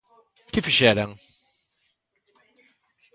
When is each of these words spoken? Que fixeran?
Que 0.53 0.63
fixeran? 0.67 1.09